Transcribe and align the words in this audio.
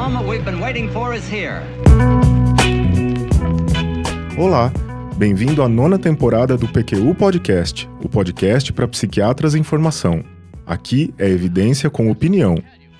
moment 0.00 0.26
we've 0.26 0.44
been 0.44 0.60
waiting 0.62 0.88
for 0.88 1.14
is 1.14 1.30
here. 1.30 1.60
Olá, 4.38 4.72
bem-vindo 5.16 5.62
à 5.62 5.68
nona 5.68 5.98
temporada 5.98 6.56
do 6.56 6.66
PQU 6.66 7.14
Podcast, 7.14 7.86
o 8.02 8.08
podcast 8.08 8.72
para 8.72 8.88
psiquiatras 8.88 9.54
em 9.54 9.62
formação. 9.62 10.24
Aqui 10.64 11.12
é 11.18 11.28
evidência 11.28 11.90
com 11.90 12.10
opinião. 12.10 12.54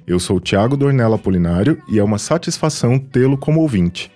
Eu 0.07 0.21
sou 0.21 0.39
Tiago 0.39 0.77
Dornella 0.77 1.17
Polinário 1.17 1.83
e 1.89 1.99
é 1.99 2.05
uma 2.05 2.19
satisfação 2.19 2.99
tê-lo 2.99 3.39
como 3.39 3.63
ouvinte. 3.63 4.13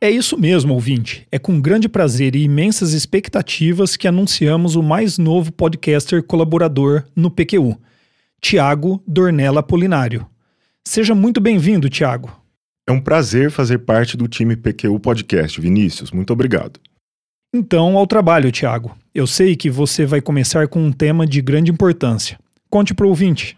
É 0.00 0.10
isso 0.10 0.38
mesmo, 0.38 0.72
ouvinte. 0.72 1.26
É 1.30 1.38
com 1.38 1.60
grande 1.60 1.90
prazer 1.90 2.34
e 2.34 2.44
imensas 2.44 2.94
expectativas 2.94 3.98
que 3.98 4.08
anunciamos 4.08 4.76
o 4.76 4.82
mais 4.82 5.18
novo 5.18 5.52
podcaster 5.52 6.22
colaborador 6.22 7.04
no 7.14 7.30
PQU, 7.30 7.78
Tiago 8.40 9.02
Dornella 9.06 9.62
Polinário. 9.62 10.26
Seja 10.88 11.14
muito 11.14 11.38
bem-vindo, 11.38 11.90
Tiago. 11.90 12.34
É 12.88 12.92
um 12.92 12.98
prazer 12.98 13.50
fazer 13.50 13.80
parte 13.80 14.16
do 14.16 14.26
time 14.26 14.56
PQU 14.56 14.98
Podcast, 14.98 15.60
Vinícius. 15.60 16.10
Muito 16.10 16.32
obrigado. 16.32 16.80
Então, 17.54 17.98
ao 17.98 18.06
trabalho, 18.06 18.50
Tiago. 18.50 18.96
Eu 19.14 19.26
sei 19.26 19.54
que 19.54 19.68
você 19.68 20.06
vai 20.06 20.22
começar 20.22 20.66
com 20.66 20.82
um 20.82 20.90
tema 20.90 21.26
de 21.26 21.42
grande 21.42 21.70
importância. 21.70 22.38
Conte 22.70 22.94
para 22.94 23.04
o 23.04 23.10
ouvinte. 23.10 23.54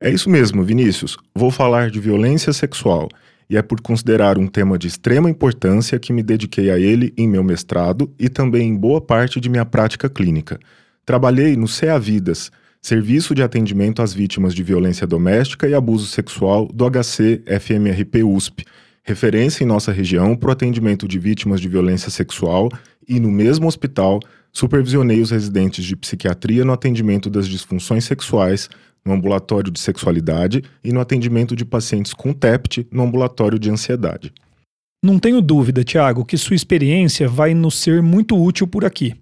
É 0.00 0.08
isso 0.08 0.30
mesmo, 0.30 0.62
Vinícius. 0.62 1.16
Vou 1.34 1.50
falar 1.50 1.90
de 1.90 1.98
violência 1.98 2.52
sexual 2.52 3.08
e 3.50 3.56
é 3.56 3.62
por 3.62 3.80
considerar 3.80 4.38
um 4.38 4.46
tema 4.46 4.78
de 4.78 4.86
extrema 4.86 5.28
importância 5.28 5.98
que 5.98 6.12
me 6.12 6.22
dediquei 6.22 6.70
a 6.70 6.78
ele 6.78 7.12
em 7.18 7.26
meu 7.26 7.42
mestrado 7.42 8.08
e 8.16 8.28
também 8.28 8.68
em 8.68 8.76
boa 8.76 9.00
parte 9.00 9.40
de 9.40 9.48
minha 9.48 9.66
prática 9.66 10.08
clínica. 10.08 10.60
Trabalhei 11.04 11.56
no 11.56 11.66
CEA 11.66 11.98
Vidas, 11.98 12.52
Serviço 12.88 13.34
de 13.34 13.42
Atendimento 13.42 14.00
às 14.00 14.14
Vítimas 14.14 14.54
de 14.54 14.62
Violência 14.62 15.06
Doméstica 15.06 15.68
e 15.68 15.74
Abuso 15.74 16.06
Sexual 16.06 16.66
do 16.72 16.88
HC 16.90 17.42
FMRP 17.60 18.24
USP, 18.24 18.64
referência 19.02 19.62
em 19.62 19.66
nossa 19.66 19.92
região 19.92 20.34
para 20.34 20.48
o 20.48 20.52
atendimento 20.52 21.06
de 21.06 21.18
vítimas 21.18 21.60
de 21.60 21.68
violência 21.68 22.10
sexual, 22.10 22.70
e 23.06 23.20
no 23.20 23.30
mesmo 23.30 23.68
hospital 23.68 24.18
supervisionei 24.50 25.20
os 25.20 25.30
residentes 25.30 25.84
de 25.84 25.94
psiquiatria 25.96 26.64
no 26.64 26.72
atendimento 26.72 27.28
das 27.28 27.46
disfunções 27.46 28.06
sexuais 28.06 28.70
no 29.04 29.12
ambulatório 29.12 29.70
de 29.70 29.78
sexualidade 29.78 30.64
e 30.82 30.90
no 30.90 31.00
atendimento 31.00 31.54
de 31.54 31.66
pacientes 31.66 32.14
com 32.14 32.32
TEPT 32.32 32.86
no 32.90 33.02
ambulatório 33.02 33.58
de 33.58 33.68
ansiedade. 33.68 34.32
Não 35.04 35.18
tenho 35.18 35.42
dúvida, 35.42 35.84
Tiago, 35.84 36.24
que 36.24 36.38
sua 36.38 36.56
experiência 36.56 37.28
vai 37.28 37.52
nos 37.52 37.74
ser 37.74 38.00
muito 38.00 38.34
útil 38.42 38.66
por 38.66 38.86
aqui. 38.86 39.14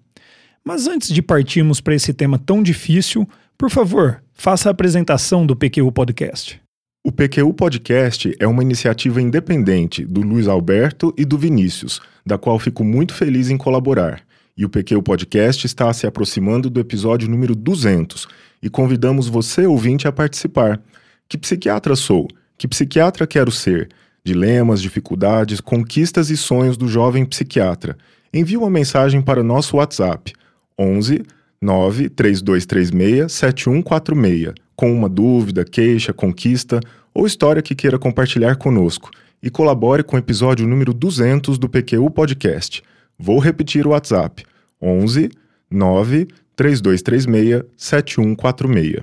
Mas 0.64 0.86
antes 0.86 1.08
de 1.08 1.20
partirmos 1.20 1.80
para 1.80 1.96
esse 1.96 2.14
tema 2.14 2.38
tão 2.38 2.62
difícil, 2.62 3.28
por 3.58 3.70
favor, 3.70 4.22
faça 4.32 4.68
a 4.68 4.72
apresentação 4.72 5.46
do 5.46 5.56
PQU 5.56 5.90
Podcast. 5.90 6.60
O 7.04 7.12
PQU 7.12 7.54
Podcast 7.54 8.34
é 8.38 8.46
uma 8.46 8.62
iniciativa 8.62 9.22
independente 9.22 10.04
do 10.04 10.20
Luiz 10.20 10.48
Alberto 10.48 11.14
e 11.16 11.24
do 11.24 11.38
Vinícius, 11.38 12.00
da 12.24 12.36
qual 12.36 12.58
fico 12.58 12.84
muito 12.84 13.14
feliz 13.14 13.48
em 13.48 13.56
colaborar. 13.56 14.22
E 14.56 14.64
o 14.64 14.68
PQ 14.68 15.00
Podcast 15.02 15.66
está 15.66 15.92
se 15.92 16.06
aproximando 16.06 16.68
do 16.68 16.80
episódio 16.80 17.28
número 17.28 17.54
200 17.54 18.26
e 18.62 18.68
convidamos 18.68 19.28
você, 19.28 19.66
ouvinte, 19.66 20.08
a 20.08 20.12
participar. 20.12 20.80
Que 21.28 21.38
psiquiatra 21.38 21.94
sou? 21.94 22.26
Que 22.58 22.66
psiquiatra 22.66 23.26
quero 23.26 23.52
ser? 23.52 23.88
Dilemas, 24.24 24.82
dificuldades, 24.82 25.60
conquistas 25.60 26.28
e 26.30 26.36
sonhos 26.36 26.76
do 26.76 26.88
jovem 26.88 27.24
psiquiatra. 27.24 27.96
Envie 28.34 28.56
uma 28.56 28.68
mensagem 28.68 29.22
para 29.22 29.42
nosso 29.42 29.76
WhatsApp 29.76 30.32
11 30.78 31.22
93236 31.60 33.32
7146 33.32 34.54
com 34.76 34.92
uma 34.92 35.08
dúvida, 35.08 35.64
queixa, 35.64 36.12
conquista 36.12 36.80
ou 37.14 37.26
história 37.26 37.62
que 37.62 37.74
queira 37.74 37.98
compartilhar 37.98 38.56
conosco 38.56 39.10
e 39.42 39.50
colabore 39.50 40.02
com 40.02 40.16
o 40.16 40.18
episódio 40.18 40.66
número 40.66 40.92
200 40.92 41.58
do 41.58 41.68
PQU 41.68 42.10
Podcast. 42.10 42.82
Vou 43.18 43.38
repetir 43.38 43.86
o 43.86 43.90
WhatsApp: 43.90 44.44
11 44.80 45.30
9 45.70 46.28
3236 46.54 47.64
7146. 47.76 49.02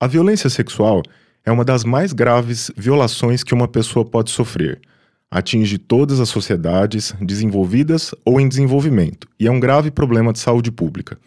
A 0.00 0.06
violência 0.06 0.50
sexual 0.50 1.02
é 1.44 1.52
uma 1.52 1.64
das 1.64 1.84
mais 1.84 2.12
graves 2.12 2.70
violações 2.76 3.44
que 3.44 3.54
uma 3.54 3.68
pessoa 3.68 4.04
pode 4.04 4.30
sofrer. 4.30 4.80
Atinge 5.34 5.78
todas 5.78 6.20
as 6.20 6.28
sociedades, 6.28 7.12
desenvolvidas 7.20 8.14
ou 8.24 8.40
em 8.40 8.48
desenvolvimento, 8.48 9.26
e 9.36 9.48
é 9.48 9.50
um 9.50 9.58
grave 9.58 9.90
problema 9.90 10.32
de 10.32 10.38
saúde 10.38 10.70
pública. 10.70 11.18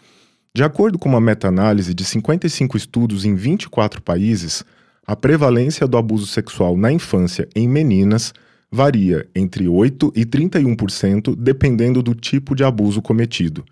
De 0.55 0.63
acordo 0.63 0.97
com 0.97 1.09
uma 1.09 1.19
meta-análise 1.19 1.93
de 1.93 2.05
55 2.05 2.77
estudos 2.77 3.25
em 3.25 3.35
24 3.35 4.01
países, 4.01 4.63
a 5.05 5.13
prevalência 5.13 5.85
do 5.85 5.97
abuso 5.97 6.25
sexual 6.25 6.77
na 6.77 6.89
infância 6.89 7.49
em 7.53 7.67
meninas 7.67 8.33
varia 8.71 9.27
entre 9.35 9.65
8% 9.65 10.13
e 10.15 10.25
31%, 10.25 11.35
dependendo 11.35 12.01
do 12.01 12.15
tipo 12.15 12.55
de 12.55 12.63
abuso 12.63 13.01
cometido. 13.01 13.65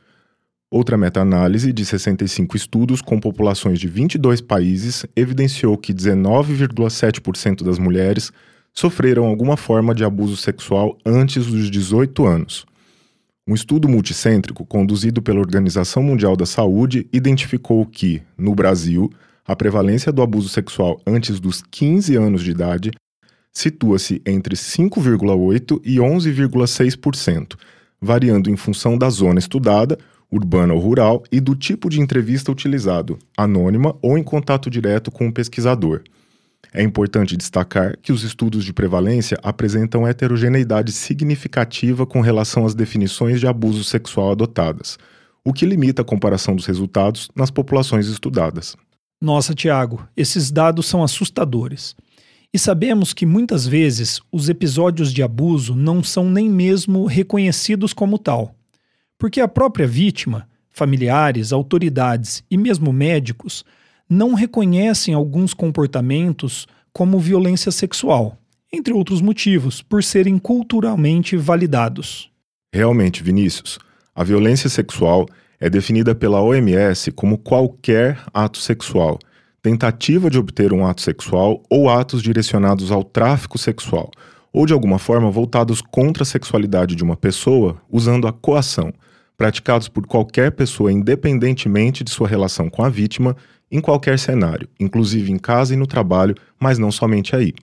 Outra 0.69 0.97
meta-análise 0.97 1.71
de 1.71 1.85
65 1.85 2.57
estudos 2.57 3.01
com 3.01 3.21
populações 3.21 3.79
de 3.79 3.87
22 3.87 4.41
países 4.41 5.05
evidenciou 5.15 5.77
que 5.77 5.93
19,7% 5.93 7.63
das 7.63 7.79
mulheres 7.79 8.33
sofreram 8.77 9.25
alguma 9.25 9.55
forma 9.55 9.95
de 9.95 10.03
abuso 10.03 10.35
sexual 10.35 10.97
antes 11.05 11.47
dos 11.47 11.71
18 11.71 12.25
anos. 12.25 12.65
Um 13.47 13.53
estudo 13.53 13.87
multicêntrico 13.87 14.65
conduzido 14.65 15.21
pela 15.21 15.39
Organização 15.39 16.03
Mundial 16.03 16.35
da 16.35 16.45
Saúde 16.45 17.07
identificou 17.13 17.85
que, 17.85 18.21
no 18.37 18.53
Brasil, 18.53 19.09
a 19.47 19.55
prevalência 19.55 20.11
do 20.11 20.21
abuso 20.21 20.49
sexual 20.49 20.99
antes 21.05 21.39
dos 21.39 21.61
15 21.61 22.15
anos 22.15 22.43
de 22.43 22.51
idade 22.51 22.91
situa-se 23.51 24.21
entre 24.25 24.55
5,8% 24.55 25.79
e 25.85 25.97
11,6%, 25.97 27.53
variando 28.01 28.49
em 28.49 28.57
função 28.57 28.97
da 28.97 29.09
zona 29.09 29.39
estudada, 29.39 29.97
urbana 30.29 30.73
ou 30.73 30.79
rural, 30.79 31.23
e 31.31 31.39
do 31.39 31.55
tipo 31.55 31.89
de 31.89 32.01
entrevista 32.01 32.51
utilizado, 32.51 33.17
anônima 33.37 33.95
ou 34.01 34.17
em 34.17 34.23
contato 34.23 34.69
direto 34.69 35.11
com 35.11 35.27
o 35.27 35.31
pesquisador. 35.31 36.01
É 36.73 36.83
importante 36.83 37.37
destacar 37.37 37.97
que 38.01 38.11
os 38.11 38.23
estudos 38.23 38.63
de 38.65 38.73
prevalência 38.73 39.37
apresentam 39.41 40.07
heterogeneidade 40.07 40.91
significativa 40.91 42.05
com 42.05 42.21
relação 42.21 42.65
às 42.65 42.75
definições 42.75 43.39
de 43.39 43.47
abuso 43.47 43.83
sexual 43.83 44.31
adotadas, 44.31 44.97
o 45.43 45.53
que 45.53 45.65
limita 45.65 46.01
a 46.01 46.05
comparação 46.05 46.55
dos 46.55 46.65
resultados 46.65 47.29
nas 47.35 47.51
populações 47.51 48.07
estudadas. 48.07 48.75
Nossa, 49.21 49.53
Tiago, 49.53 50.07
esses 50.15 50.51
dados 50.51 50.85
são 50.85 51.03
assustadores. 51.03 51.95
E 52.53 52.59
sabemos 52.59 53.13
que 53.13 53.25
muitas 53.25 53.67
vezes 53.67 54.21
os 54.31 54.49
episódios 54.49 55.11
de 55.11 55.21
abuso 55.21 55.75
não 55.75 56.01
são 56.03 56.29
nem 56.29 56.49
mesmo 56.49 57.05
reconhecidos 57.05 57.91
como 57.91 58.17
tal, 58.17 58.55
porque 59.17 59.41
a 59.41 59.47
própria 59.47 59.87
vítima, 59.87 60.47
familiares, 60.71 61.51
autoridades 61.51 62.43
e 62.49 62.57
mesmo 62.57 62.93
médicos 62.93 63.65
não 64.09 64.33
reconhecem 64.33 65.13
alguns 65.13 65.53
comportamentos 65.53 66.67
como 66.93 67.19
violência 67.19 67.71
sexual, 67.71 68.37
entre 68.71 68.93
outros 68.93 69.21
motivos, 69.21 69.81
por 69.81 70.03
serem 70.03 70.37
culturalmente 70.37 71.35
validados. 71.35 72.29
Realmente, 72.73 73.23
Vinícius, 73.23 73.79
a 74.13 74.23
violência 74.23 74.69
sexual 74.69 75.25
é 75.59 75.69
definida 75.69 76.13
pela 76.13 76.41
OMS 76.41 77.11
como 77.11 77.37
qualquer 77.37 78.21
ato 78.33 78.59
sexual 78.59 79.19
tentativa 79.65 80.29
de 80.29 80.37
obter 80.37 80.71
um 80.71 80.85
ato 80.85 81.01
sexual 81.01 81.63
ou 81.67 81.89
atos 81.89 82.21
direcionados 82.21 82.91
ao 82.91 83.03
tráfico 83.03 83.57
sexual, 83.57 84.11
ou 84.53 84.63
de 84.63 84.73
alguma 84.73 84.99
forma 84.99 85.31
voltados 85.31 85.81
contra 85.81 86.21
a 86.21 86.25
sexualidade 86.25 86.95
de 86.95 87.03
uma 87.03 87.17
pessoa 87.17 87.81
usando 87.89 88.27
a 88.27 88.31
coação, 88.31 88.93
praticados 89.35 89.87
por 89.87 90.05
qualquer 90.05 90.51
pessoa 90.51 90.91
independentemente 90.91 92.03
de 92.03 92.11
sua 92.11 92.27
relação 92.27 92.69
com 92.69 92.83
a 92.83 92.89
vítima, 92.89 93.35
em 93.71 93.81
qualquer 93.81 94.19
cenário, 94.19 94.67
inclusive 94.79 95.31
em 95.31 95.37
casa 95.37 95.73
e 95.73 95.77
no 95.77 95.87
trabalho, 95.87 96.35
mas 96.59 96.77
não 96.77 96.91
somente 96.91 97.35
aí. 97.35 97.53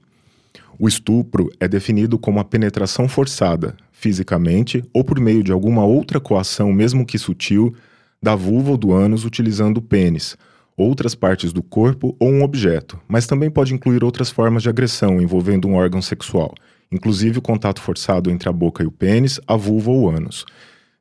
O 0.79 0.89
estupro 0.89 1.51
é 1.61 1.69
definido 1.69 2.19
como 2.19 2.41
a 2.41 2.45
penetração 2.45 3.09
forçada, 3.09 3.77
fisicamente 3.93 4.85
ou 4.93 5.05
por 5.05 5.21
meio 5.21 5.43
de 5.43 5.53
alguma 5.53 5.85
outra 5.85 6.19
coação, 6.19 6.73
mesmo 6.73 7.07
que 7.07 7.19
sutil, 7.19 7.75
da 8.23 8.35
vulva 8.35 8.73
ou 8.73 8.77
do 8.77 8.93
ânus 8.93 9.25
utilizando 9.25 9.79
o 9.79 9.83
pênis 9.83 10.37
outras 10.77 11.15
partes 11.15 11.53
do 11.53 11.63
corpo 11.63 12.17
ou 12.19 12.31
um 12.31 12.43
objeto, 12.43 12.99
mas 13.07 13.27
também 13.27 13.51
pode 13.51 13.75
incluir 13.75 14.03
outras 14.03 14.31
formas 14.31 14.63
de 14.63 14.69
agressão 14.69 15.21
envolvendo 15.21 15.69
um 15.69 15.75
órgão 15.75 16.01
sexual, 16.01 16.55
inclusive 16.91 17.39
o 17.39 17.43
contato 17.43 17.81
forçado 17.81 18.31
entre 18.31 18.49
a 18.49 18.53
boca 18.53 18.83
e 18.83 18.87
o 18.87 18.91
pênis, 18.91 19.41
a 19.47 19.57
vulva 19.57 19.91
ou 19.91 20.11
ânus. 20.11 20.45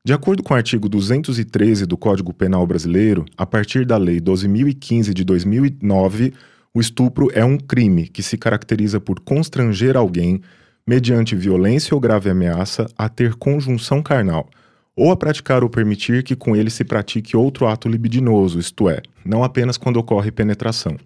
De 0.04 0.14
acordo 0.14 0.42
com 0.42 0.56
o 0.56 0.58
artigo 0.58 0.90
213 0.90 1.86
do 1.86 1.96
Código 1.96 2.34
Penal 2.34 2.66
Brasileiro, 2.66 3.24
a 3.38 3.46
partir 3.46 3.86
da 3.86 3.98
Lei 3.98 4.20
12.015 4.20 5.14
de 5.14 5.24
2009, 5.24 6.34
o 6.74 6.82
estupro 6.82 7.30
é 7.36 7.46
um 7.46 7.56
crime 7.56 8.08
que 8.08 8.24
se 8.24 8.36
caracteriza 8.36 9.00
por 9.00 9.20
constranger 9.20 9.96
alguém, 9.96 10.42
mediante 10.88 11.36
violência 11.36 11.94
ou 11.94 12.02
grave 12.02 12.32
ameaça, 12.32 12.88
a 12.98 13.08
ter 13.08 13.36
conjunção 13.36 14.02
carnal 14.02 14.50
ou 14.96 15.12
a 15.12 15.16
praticar 15.16 15.64
ou 15.64 15.70
permitir 15.70 16.24
que 16.24 16.36
com 16.36 16.56
ele 16.56 16.72
se 16.72 16.84
pratique 16.84 17.38
outro 17.38 17.68
ato 17.68 17.88
libidinoso, 17.88 18.58
isto 18.60 18.90
é, 18.90 19.04
não 19.24 19.44
apenas 19.44 19.78
quando 19.78 19.98
ocorre 19.98 20.32
penetração. 20.32 20.98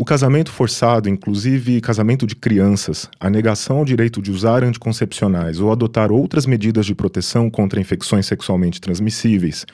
O 0.00 0.04
casamento 0.04 0.52
forçado, 0.52 1.08
inclusive 1.08 1.80
casamento 1.80 2.24
de 2.24 2.36
crianças, 2.36 3.10
a 3.18 3.28
negação 3.28 3.78
ao 3.78 3.84
direito 3.84 4.22
de 4.22 4.30
usar 4.30 4.62
anticoncepcionais 4.62 5.58
ou 5.58 5.72
adotar 5.72 6.12
outras 6.12 6.46
medidas 6.46 6.86
de 6.86 6.94
proteção 6.94 7.50
contra 7.50 7.80
infecções 7.80 8.24
sexualmente 8.24 8.80
transmissíveis, 8.80 9.66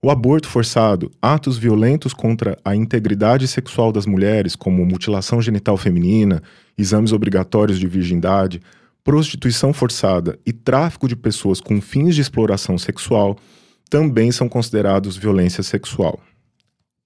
o 0.00 0.12
aborto 0.12 0.46
forçado, 0.46 1.10
atos 1.20 1.58
violentos 1.58 2.14
contra 2.14 2.56
a 2.64 2.76
integridade 2.76 3.48
sexual 3.48 3.90
das 3.90 4.06
mulheres, 4.06 4.54
como 4.54 4.86
mutilação 4.86 5.42
genital 5.42 5.76
feminina, 5.76 6.40
exames 6.78 7.10
obrigatórios 7.10 7.80
de 7.80 7.88
virgindade, 7.88 8.62
prostituição 9.02 9.72
forçada 9.72 10.38
e 10.46 10.52
tráfico 10.52 11.08
de 11.08 11.16
pessoas 11.16 11.60
com 11.60 11.80
fins 11.80 12.14
de 12.14 12.20
exploração 12.20 12.78
sexual, 12.78 13.36
também 13.90 14.30
são 14.30 14.48
considerados 14.48 15.16
violência 15.16 15.64
sexual. 15.64 16.20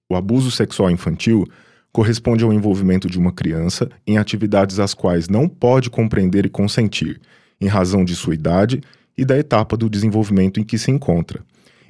O 0.07 0.15
abuso 0.15 0.51
sexual 0.51 0.91
infantil 0.91 1.47
corresponde 1.91 2.43
ao 2.43 2.53
envolvimento 2.53 3.09
de 3.09 3.17
uma 3.17 3.31
criança 3.31 3.89
em 4.05 4.17
atividades 4.17 4.79
às 4.79 4.93
quais 4.93 5.27
não 5.27 5.47
pode 5.47 5.89
compreender 5.89 6.45
e 6.45 6.49
consentir, 6.49 7.19
em 7.59 7.67
razão 7.67 8.05
de 8.05 8.15
sua 8.15 8.33
idade 8.33 8.81
e 9.17 9.25
da 9.25 9.37
etapa 9.37 9.75
do 9.75 9.89
desenvolvimento 9.89 10.59
em 10.59 10.63
que 10.63 10.77
se 10.77 10.91
encontra. 10.91 11.41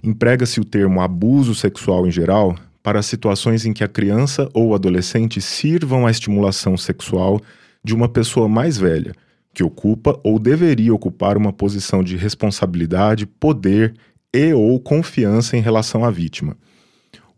Emprega-se 0.03 0.59
o 0.59 0.65
termo 0.65 1.01
abuso 1.01 1.53
sexual 1.53 2.07
em 2.07 2.11
geral 2.11 2.55
para 2.81 3.01
situações 3.01 3.65
em 3.65 3.73
que 3.73 3.83
a 3.83 3.87
criança 3.87 4.49
ou 4.53 4.73
adolescente 4.73 5.41
sirvam 5.41 6.07
à 6.07 6.11
estimulação 6.11 6.77
sexual 6.77 7.41
de 7.83 7.93
uma 7.93 8.07
pessoa 8.07 8.47
mais 8.47 8.77
velha, 8.77 9.13
que 9.53 9.63
ocupa 9.63 10.17
ou 10.23 10.39
deveria 10.39 10.93
ocupar 10.93 11.35
uma 11.35 11.51
posição 11.51 12.01
de 12.01 12.15
responsabilidade, 12.15 13.25
poder 13.25 13.93
e 14.33 14.53
ou 14.53 14.79
confiança 14.79 15.57
em 15.57 15.61
relação 15.61 16.05
à 16.05 16.09
vítima 16.09 16.55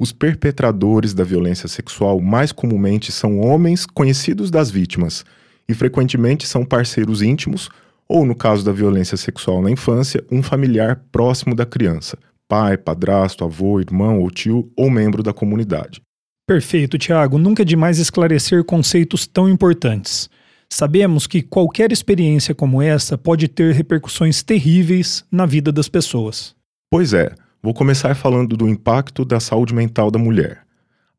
os 0.02 0.12
perpetradores 0.12 1.14
da 1.14 1.24
violência 1.24 1.68
sexual 1.68 2.20
mais 2.20 2.52
comumente 2.52 3.12
são 3.12 3.40
homens 3.40 3.86
conhecidos 3.86 4.50
das 4.50 4.72
vítimas 4.72 5.24
e 5.70 5.76
frequentemente 5.76 6.48
são 6.48 6.66
parceiros 6.66 7.22
íntimos 7.22 7.70
ou, 8.10 8.26
no 8.26 8.34
caso 8.34 8.66
da 8.66 8.72
violência 8.72 9.16
sexual 9.16 9.62
na 9.62 9.70
infância, 9.70 10.26
um 10.32 10.42
familiar 10.42 11.04
próximo 11.12 11.54
da 11.54 11.68
criança, 11.68 12.18
pai, 12.48 12.80
padrasto, 12.80 13.44
avô, 13.44 13.80
irmão 13.80 14.20
ou 14.20 14.32
tio 14.32 14.72
ou 14.76 14.90
membro 14.90 15.22
da 15.22 15.32
comunidade. 15.34 16.02
Perfeito, 16.48 16.98
Tiago. 16.98 17.38
Nunca 17.38 17.62
é 17.62 17.66
demais 17.66 18.00
esclarecer 18.00 18.64
conceitos 18.64 19.28
tão 19.28 19.48
importantes. 19.48 20.32
Sabemos 20.68 21.28
que 21.28 21.44
qualquer 21.44 21.92
experiência 21.92 22.56
como 22.56 22.82
essa 22.82 23.20
pode 23.20 23.48
ter 23.48 23.76
repercussões 23.76 24.42
terríveis 24.42 25.24
na 25.32 25.46
vida 25.46 25.72
das 25.72 25.88
pessoas. 25.88 26.56
Pois 26.90 27.14
é. 27.14 27.36
Vou 27.64 27.76
começar 27.76 28.16
falando 28.16 28.58
do 28.58 28.68
impacto 28.68 29.24
da 29.24 29.40
saúde 29.40 29.72
mental 29.72 30.10
da 30.10 30.18
mulher. 30.18 30.64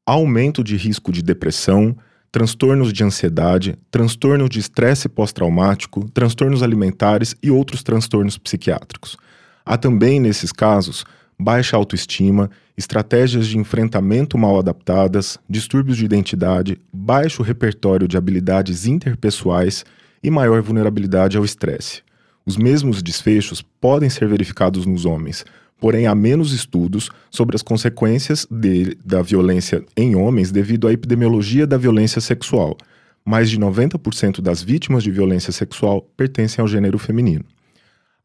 Aumento 0.05 0.65
de 0.65 0.77
risco 0.77 1.13
de 1.13 1.23
depressão, 1.23 1.97
transtornos 2.33 2.93
de 2.93 3.05
ansiedade, 3.05 3.79
transtorno 3.93 4.49
de 4.49 4.59
estresse 4.59 5.09
pós-traumático, 5.09 6.11
transtornos 6.11 6.61
alimentares 6.61 7.37
e 7.41 7.49
outros 7.49 7.85
transtornos 7.85 8.37
psiquiátricos. 8.39 9.17
Há 9.65 9.79
também, 9.79 10.19
nesses 10.19 10.51
casos, 10.51 11.05
baixa 11.39 11.77
autoestima, 11.77 12.51
estratégias 12.77 13.47
de 13.47 13.57
enfrentamento 13.57 14.37
mal 14.37 14.59
adaptadas, 14.59 15.39
distúrbios 15.49 15.97
de 15.97 16.05
identidade, 16.05 16.81
baixo 16.93 17.45
repertório 17.45 18.09
de 18.09 18.17
habilidades 18.17 18.85
interpessoais 18.85 19.85
e 20.21 20.29
maior 20.29 20.61
vulnerabilidade 20.61 21.37
ao 21.37 21.45
estresse. 21.45 22.03
Os 22.45 22.57
mesmos 22.57 23.01
desfechos 23.01 23.63
podem 23.63 24.11
ser 24.11 24.27
verificados 24.27 24.85
nos 24.85 25.05
homens, 25.05 25.45
porém 25.83 26.07
há 26.07 26.15
menos 26.15 26.53
estudos 26.53 27.11
sobre 27.29 27.57
as 27.57 27.63
consequências 27.63 28.47
de, 28.49 28.97
da 29.05 29.21
violência 29.21 29.85
em 29.97 30.15
homens 30.15 30.53
devido 30.53 30.87
à 30.87 30.93
epidemiologia 30.93 31.67
da 31.67 31.77
violência 31.77 32.21
sexual. 32.21 32.77
Mais 33.25 33.51
de 33.51 33.59
90% 33.59 34.41
das 34.41 34.63
vítimas 34.63 35.03
de 35.03 35.11
violência 35.11 35.53
sexual 35.53 36.03
pertencem 36.17 36.63
ao 36.63 36.69
gênero 36.69 36.99
feminino. 36.99 37.45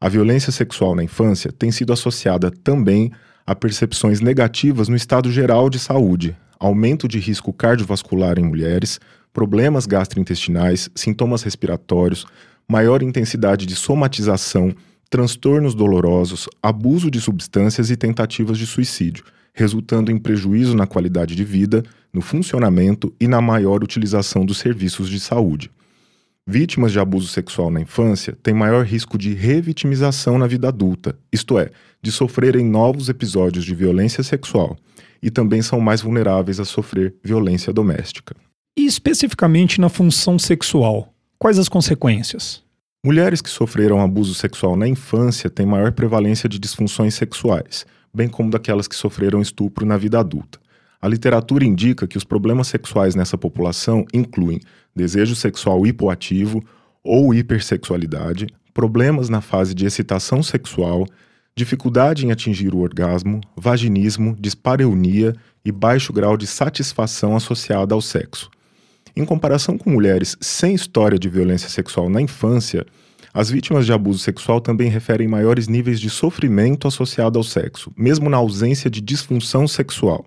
A 0.00 0.08
violência 0.08 0.52
sexual 0.52 0.94
na 0.94 1.02
infância 1.02 1.50
tem 1.50 1.72
sido 1.72 1.92
associada 1.92 2.48
também 2.48 3.10
a 3.44 3.56
percepções 3.56 4.20
negativas 4.20 4.88
no 4.88 4.94
estado 4.94 5.28
geral 5.28 5.68
de 5.68 5.80
saúde, 5.80 6.36
aumento 6.60 7.08
de 7.08 7.18
risco 7.18 7.52
cardiovascular 7.52 8.38
em 8.38 8.44
mulheres, 8.44 9.00
problemas 9.32 9.84
gastrointestinais, 9.84 10.88
sintomas 10.94 11.42
respiratórios, 11.42 12.24
maior 12.68 13.02
intensidade 13.02 13.66
de 13.66 13.74
somatização 13.74 14.72
transtornos 15.10 15.74
dolorosos, 15.74 16.48
abuso 16.62 17.10
de 17.10 17.20
substâncias 17.20 17.90
e 17.90 17.96
tentativas 17.96 18.58
de 18.58 18.66
suicídio, 18.66 19.24
resultando 19.54 20.10
em 20.10 20.18
prejuízo 20.18 20.76
na 20.76 20.86
qualidade 20.86 21.34
de 21.34 21.44
vida, 21.44 21.82
no 22.12 22.20
funcionamento 22.20 23.12
e 23.20 23.26
na 23.26 23.40
maior 23.40 23.82
utilização 23.82 24.44
dos 24.44 24.58
serviços 24.58 25.08
de 25.08 25.18
saúde. 25.18 25.70
Vítimas 26.46 26.92
de 26.92 26.98
abuso 26.98 27.28
sexual 27.28 27.70
na 27.70 27.80
infância 27.80 28.36
têm 28.42 28.54
maior 28.54 28.84
risco 28.84 29.18
de 29.18 29.34
revitimização 29.34 30.38
na 30.38 30.46
vida 30.46 30.68
adulta, 30.68 31.18
isto 31.30 31.58
é, 31.58 31.70
de 32.02 32.10
sofrerem 32.10 32.64
novos 32.64 33.08
episódios 33.08 33.64
de 33.64 33.74
violência 33.74 34.22
sexual, 34.22 34.76
e 35.22 35.30
também 35.30 35.60
são 35.60 35.80
mais 35.80 36.00
vulneráveis 36.00 36.58
a 36.58 36.64
sofrer 36.64 37.14
violência 37.22 37.72
doméstica. 37.72 38.34
E 38.78 38.86
especificamente 38.86 39.80
na 39.80 39.88
função 39.88 40.38
sexual, 40.38 41.12
quais 41.38 41.58
as 41.58 41.68
consequências? 41.68 42.62
Mulheres 43.08 43.40
que 43.40 43.48
sofreram 43.48 44.02
abuso 44.02 44.34
sexual 44.34 44.76
na 44.76 44.86
infância 44.86 45.48
têm 45.48 45.64
maior 45.64 45.92
prevalência 45.92 46.46
de 46.46 46.58
disfunções 46.58 47.14
sexuais, 47.14 47.86
bem 48.12 48.28
como 48.28 48.50
daquelas 48.50 48.86
que 48.86 48.94
sofreram 48.94 49.40
estupro 49.40 49.86
na 49.86 49.96
vida 49.96 50.20
adulta. 50.20 50.58
A 51.00 51.08
literatura 51.08 51.64
indica 51.64 52.06
que 52.06 52.18
os 52.18 52.24
problemas 52.24 52.68
sexuais 52.68 53.14
nessa 53.14 53.38
população 53.38 54.04
incluem 54.12 54.60
desejo 54.94 55.34
sexual 55.34 55.86
hipoativo 55.86 56.62
ou 57.02 57.32
hipersexualidade, 57.32 58.46
problemas 58.74 59.30
na 59.30 59.40
fase 59.40 59.74
de 59.74 59.86
excitação 59.86 60.42
sexual, 60.42 61.06
dificuldade 61.56 62.26
em 62.26 62.30
atingir 62.30 62.74
o 62.74 62.80
orgasmo, 62.80 63.40
vaginismo, 63.56 64.36
dispareunia 64.38 65.34
e 65.64 65.72
baixo 65.72 66.12
grau 66.12 66.36
de 66.36 66.46
satisfação 66.46 67.34
associada 67.34 67.94
ao 67.94 68.02
sexo. 68.02 68.50
Em 69.18 69.24
comparação 69.24 69.76
com 69.76 69.90
mulheres 69.90 70.36
sem 70.40 70.76
história 70.76 71.18
de 71.18 71.28
violência 71.28 71.68
sexual 71.68 72.08
na 72.08 72.22
infância, 72.22 72.86
as 73.34 73.50
vítimas 73.50 73.84
de 73.84 73.92
abuso 73.92 74.20
sexual 74.20 74.60
também 74.60 74.88
referem 74.88 75.26
maiores 75.26 75.66
níveis 75.66 75.98
de 75.98 76.08
sofrimento 76.08 76.86
associado 76.86 77.36
ao 77.36 77.42
sexo, 77.42 77.90
mesmo 77.96 78.30
na 78.30 78.36
ausência 78.36 78.88
de 78.88 79.00
disfunção 79.00 79.66
sexual. 79.66 80.24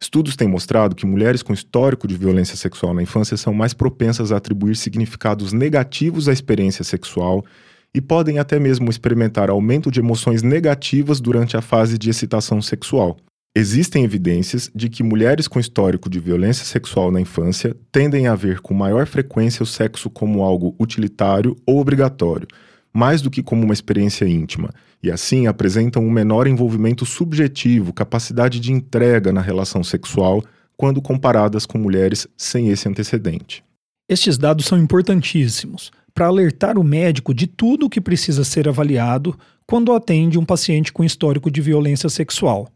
Estudos 0.00 0.36
têm 0.36 0.46
mostrado 0.46 0.94
que 0.94 1.04
mulheres 1.04 1.42
com 1.42 1.52
histórico 1.52 2.06
de 2.06 2.16
violência 2.16 2.56
sexual 2.56 2.94
na 2.94 3.02
infância 3.02 3.36
são 3.36 3.52
mais 3.52 3.74
propensas 3.74 4.30
a 4.30 4.36
atribuir 4.36 4.76
significados 4.76 5.52
negativos 5.52 6.28
à 6.28 6.32
experiência 6.32 6.84
sexual 6.84 7.44
e 7.92 8.00
podem 8.00 8.38
até 8.38 8.60
mesmo 8.60 8.88
experimentar 8.90 9.50
aumento 9.50 9.90
de 9.90 9.98
emoções 9.98 10.40
negativas 10.40 11.18
durante 11.18 11.56
a 11.56 11.60
fase 11.60 11.98
de 11.98 12.08
excitação 12.08 12.62
sexual. 12.62 13.16
Existem 13.54 14.04
evidências 14.04 14.70
de 14.72 14.88
que 14.88 15.02
mulheres 15.02 15.48
com 15.48 15.58
histórico 15.58 16.08
de 16.08 16.20
violência 16.20 16.64
sexual 16.64 17.10
na 17.10 17.20
infância 17.20 17.76
tendem 17.90 18.28
a 18.28 18.36
ver 18.36 18.60
com 18.60 18.72
maior 18.72 19.06
frequência 19.06 19.64
o 19.64 19.66
sexo 19.66 20.08
como 20.08 20.44
algo 20.44 20.76
utilitário 20.78 21.56
ou 21.66 21.80
obrigatório, 21.80 22.46
mais 22.92 23.20
do 23.20 23.28
que 23.28 23.42
como 23.42 23.64
uma 23.64 23.74
experiência 23.74 24.24
íntima, 24.24 24.70
e 25.02 25.10
assim 25.10 25.48
apresentam 25.48 26.04
um 26.04 26.10
menor 26.12 26.46
envolvimento 26.46 27.04
subjetivo, 27.04 27.92
capacidade 27.92 28.60
de 28.60 28.72
entrega 28.72 29.32
na 29.32 29.40
relação 29.40 29.82
sexual, 29.82 30.44
quando 30.76 31.02
comparadas 31.02 31.66
com 31.66 31.76
mulheres 31.76 32.28
sem 32.36 32.68
esse 32.68 32.88
antecedente. 32.88 33.64
Estes 34.08 34.38
dados 34.38 34.66
são 34.66 34.78
importantíssimos 34.78 35.90
para 36.14 36.26
alertar 36.26 36.78
o 36.78 36.84
médico 36.84 37.34
de 37.34 37.48
tudo 37.48 37.86
o 37.86 37.90
que 37.90 38.00
precisa 38.00 38.44
ser 38.44 38.68
avaliado 38.68 39.36
quando 39.66 39.92
atende 39.92 40.38
um 40.38 40.44
paciente 40.44 40.92
com 40.92 41.02
histórico 41.02 41.50
de 41.50 41.60
violência 41.60 42.08
sexual 42.08 42.70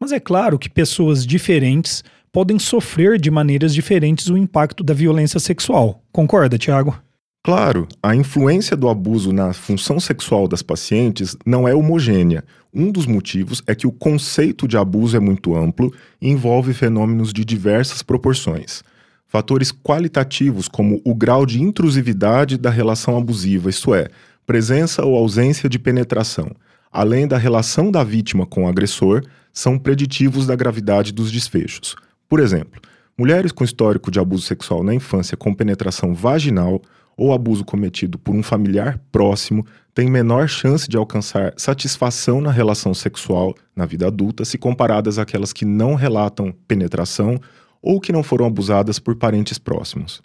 mas 0.00 0.12
é 0.12 0.20
claro 0.20 0.58
que 0.58 0.68
pessoas 0.68 1.26
diferentes 1.26 2.02
podem 2.32 2.58
sofrer 2.58 3.18
de 3.18 3.30
maneiras 3.30 3.74
diferentes 3.74 4.28
o 4.28 4.36
impacto 4.36 4.84
da 4.84 4.94
violência 4.94 5.40
sexual. 5.40 6.02
Concorda, 6.12 6.58
Tiago? 6.58 6.98
Claro, 7.44 7.88
a 8.02 8.14
influência 8.14 8.76
do 8.76 8.88
abuso 8.88 9.32
na 9.32 9.52
função 9.52 9.98
sexual 9.98 10.46
das 10.46 10.60
pacientes 10.60 11.36
não 11.46 11.66
é 11.66 11.74
homogênea. 11.74 12.44
Um 12.74 12.92
dos 12.92 13.06
motivos 13.06 13.62
é 13.66 13.74
que 13.74 13.86
o 13.86 13.92
conceito 13.92 14.68
de 14.68 14.76
abuso 14.76 15.16
é 15.16 15.20
muito 15.20 15.56
amplo 15.56 15.92
e 16.20 16.28
envolve 16.28 16.74
fenômenos 16.74 17.32
de 17.32 17.44
diversas 17.44 18.02
proporções. 18.02 18.82
Fatores 19.26 19.72
qualitativos, 19.72 20.68
como 20.68 21.00
o 21.04 21.14
grau 21.14 21.46
de 21.46 21.62
intrusividade 21.62 22.58
da 22.58 22.70
relação 22.70 23.16
abusiva, 23.16 23.70
isto 23.70 23.94
é, 23.94 24.08
presença 24.46 25.04
ou 25.04 25.16
ausência 25.16 25.68
de 25.68 25.78
penetração, 25.78 26.50
além 26.98 27.28
da 27.28 27.38
relação 27.38 27.92
da 27.92 28.02
vítima 28.02 28.44
com 28.44 28.64
o 28.64 28.68
agressor, 28.68 29.22
são 29.52 29.78
preditivos 29.78 30.48
da 30.48 30.56
gravidade 30.56 31.12
dos 31.12 31.30
desfechos. 31.30 31.94
Por 32.28 32.40
exemplo, 32.40 32.80
mulheres 33.16 33.52
com 33.52 33.62
histórico 33.62 34.10
de 34.10 34.18
abuso 34.18 34.42
sexual 34.42 34.82
na 34.82 34.92
infância 34.92 35.36
com 35.36 35.54
penetração 35.54 36.12
vaginal 36.12 36.82
ou 37.16 37.32
abuso 37.32 37.64
cometido 37.64 38.18
por 38.18 38.34
um 38.34 38.42
familiar 38.42 39.00
próximo 39.12 39.64
têm 39.94 40.10
menor 40.10 40.48
chance 40.48 40.88
de 40.88 40.96
alcançar 40.96 41.54
satisfação 41.56 42.40
na 42.40 42.50
relação 42.50 42.92
sexual 42.92 43.54
na 43.76 43.86
vida 43.86 44.08
adulta 44.08 44.44
se 44.44 44.58
comparadas 44.58 45.20
àquelas 45.20 45.52
que 45.52 45.64
não 45.64 45.94
relatam 45.94 46.52
penetração 46.66 47.38
ou 47.80 48.00
que 48.00 48.10
não 48.10 48.24
foram 48.24 48.44
abusadas 48.44 48.98
por 48.98 49.14
parentes 49.14 49.56
próximos. 49.56 50.20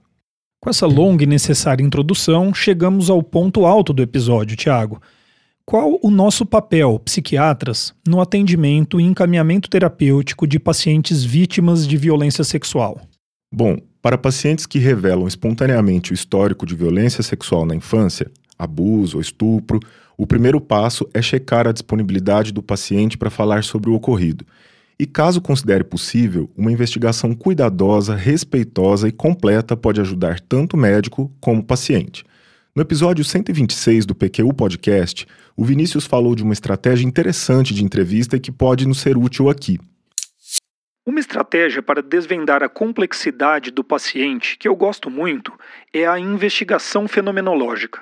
Com 0.60 0.72
essa 0.72 0.88
longa 0.88 1.24
e 1.24 1.28
necessária 1.28 1.84
introdução, 1.84 2.52
chegamos 2.52 3.12
ao 3.12 3.22
ponto 3.22 3.64
alto 3.64 3.94
do 3.94 4.02
episódio, 4.02 4.58
Tiago. 4.58 5.00
Qual 5.66 5.98
o 6.04 6.12
nosso 6.12 6.46
papel, 6.46 7.00
psiquiatras, 7.00 7.94
no 8.06 8.20
atendimento 8.20 9.00
e 9.00 9.04
encaminhamento 9.04 9.70
terapêutico 9.70 10.46
de 10.46 10.60
pacientes 10.60 11.24
vítimas 11.24 11.88
de 11.88 11.96
violência 11.96 12.44
sexual? 12.44 13.00
Bom, 13.52 13.78
para 14.02 14.18
pacientes 14.18 14.66
que 14.66 14.78
revelam 14.78 15.26
espontaneamente 15.26 16.12
o 16.12 16.14
histórico 16.14 16.66
de 16.66 16.76
violência 16.76 17.24
sexual 17.24 17.66
na 17.66 17.74
infância, 17.74 18.30
abuso 18.60 19.16
ou 19.16 19.22
estupro, 19.22 19.80
o 20.18 20.28
primeiro 20.28 20.60
passo 20.60 21.10
é 21.14 21.22
checar 21.22 21.66
a 21.66 21.72
disponibilidade 21.72 22.52
do 22.52 22.62
paciente 22.62 23.18
para 23.18 23.30
falar 23.30 23.64
sobre 23.64 23.90
o 23.90 23.94
ocorrido. 23.94 24.46
E 25.00 25.06
caso 25.06 25.40
considere 25.40 25.86
possível, 25.86 26.52
uma 26.58 26.74
investigação 26.74 27.34
cuidadosa, 27.34 28.16
respeitosa 28.16 29.08
e 29.08 29.14
completa 29.14 29.78
pode 29.78 30.02
ajudar 30.02 30.42
tanto 30.42 30.76
o 30.76 30.80
médico 30.80 31.32
como 31.40 31.62
o 31.62 31.66
paciente. 31.66 32.26
No 32.76 32.82
episódio 32.82 33.24
126 33.24 34.04
do 34.04 34.16
PQU 34.16 34.52
Podcast, 34.52 35.28
o 35.56 35.64
Vinícius 35.64 36.08
falou 36.08 36.34
de 36.34 36.42
uma 36.42 36.54
estratégia 36.54 37.06
interessante 37.06 37.72
de 37.72 37.84
entrevista 37.84 38.40
que 38.40 38.52
pode 38.52 38.88
nos 38.88 39.00
ser 39.00 39.16
útil 39.16 39.48
aqui. 39.48 39.80
Uma 41.06 41.20
estratégia 41.20 41.84
para 41.84 42.02
desvendar 42.02 42.64
a 42.64 42.70
complexidade 42.70 43.70
do 43.70 43.84
paciente, 43.84 44.58
que 44.58 44.68
eu 44.68 44.76
gosto 44.76 45.12
muito, 45.12 45.54
é 45.94 46.08
a 46.08 46.18
investigação 46.18 47.08
fenomenológica. 47.08 48.02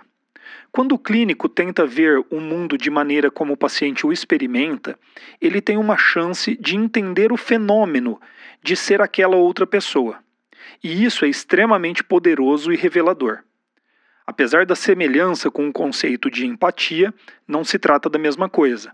Quando 0.72 0.96
o 0.96 1.00
clínico 1.00 1.50
tenta 1.50 1.86
ver 1.86 2.24
o 2.30 2.40
mundo 2.40 2.78
de 2.78 2.90
maneira 2.90 3.30
como 3.30 3.52
o 3.52 3.58
paciente 3.58 4.08
o 4.08 4.14
experimenta, 4.14 4.98
ele 5.42 5.60
tem 5.60 5.76
uma 5.76 5.98
chance 5.98 6.56
de 6.56 6.78
entender 6.78 7.34
o 7.34 7.38
fenômeno 7.38 8.22
de 8.64 8.78
ser 8.78 9.02
aquela 9.02 9.36
outra 9.36 9.68
pessoa. 9.68 10.20
E 10.82 11.04
isso 11.04 11.26
é 11.26 11.28
extremamente 11.28 12.02
poderoso 12.02 12.72
e 12.72 12.78
revelador. 12.78 13.40
Apesar 14.26 14.66
da 14.66 14.76
semelhança 14.76 15.50
com 15.50 15.68
o 15.68 15.74
conceito 15.74 16.30
de 16.30 16.46
empatia, 16.46 17.14
não 17.48 17.64
se 17.64 17.80
trata 17.80 18.10
da 18.10 18.20
mesma 18.20 18.48
coisa. 18.50 18.92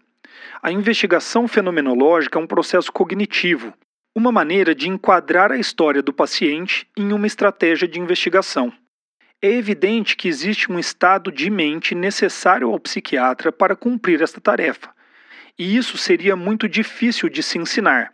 A 0.61 0.71
investigação 0.71 1.47
fenomenológica 1.47 2.39
é 2.39 2.41
um 2.41 2.47
processo 2.47 2.91
cognitivo, 2.91 3.73
uma 4.15 4.31
maneira 4.31 4.73
de 4.73 4.89
enquadrar 4.89 5.51
a 5.51 5.57
história 5.57 6.01
do 6.01 6.11
paciente 6.11 6.87
em 6.97 7.11
uma 7.11 7.27
estratégia 7.27 7.87
de 7.87 7.99
investigação. 7.99 8.73
É 9.41 9.51
evidente 9.51 10.15
que 10.15 10.27
existe 10.27 10.71
um 10.71 10.79
estado 10.79 11.31
de 11.31 11.49
mente 11.49 11.93
necessário 11.93 12.69
ao 12.71 12.79
psiquiatra 12.79 13.51
para 13.51 13.75
cumprir 13.75 14.21
esta 14.21 14.41
tarefa, 14.41 14.89
e 15.59 15.77
isso 15.77 15.97
seria 15.97 16.35
muito 16.35 16.67
difícil 16.67 17.29
de 17.29 17.43
se 17.43 17.59
ensinar. 17.59 18.11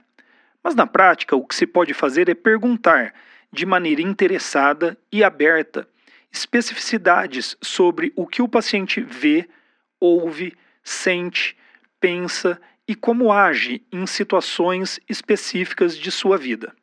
Mas 0.62 0.76
na 0.76 0.86
prática, 0.86 1.36
o 1.36 1.46
que 1.46 1.56
se 1.56 1.66
pode 1.66 1.94
fazer 1.94 2.28
é 2.28 2.36
perguntar, 2.36 3.14
de 3.52 3.66
maneira 3.66 4.02
interessada 4.02 4.98
e 5.12 5.24
aberta, 5.24 5.88
especificidades 6.34 7.56
sobre 7.62 8.12
o 8.16 8.26
que 8.26 8.42
o 8.42 8.48
paciente 8.48 9.00
vê, 9.00 9.48
ouve, 10.02 10.54
sente, 10.84 11.56
pensa 12.00 12.60
e 12.88 12.96
como 12.96 13.32
age 13.32 13.82
em 13.92 14.06
situações 14.06 15.00
específicas 15.08 15.96
de 15.96 16.12
sua 16.12 16.38
vida. 16.38 16.74